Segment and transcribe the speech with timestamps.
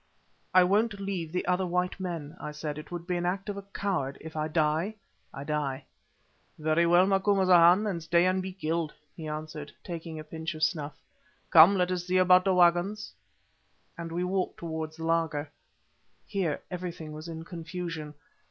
[0.51, 3.57] "I won't leave the other white men," I said; "it would be the act of
[3.57, 4.17] a coward.
[4.19, 4.95] If I die,
[5.31, 5.85] I die."
[6.57, 10.97] "Very well, Macumazahn, then stay and be killed," he answered, taking a pinch of snuff.
[11.51, 13.13] "Come, let us see about the waggons,"
[13.95, 15.51] and we walked towards the laager.
[16.25, 18.15] Here everything was in confusion.